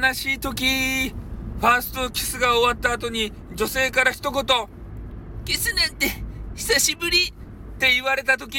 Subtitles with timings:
[0.00, 4.44] 悲しい時、ファーストキスが終わった後に女性から一言、
[5.44, 6.06] キスなんて
[6.54, 7.32] 久しぶりっ
[7.78, 8.58] て言われた時、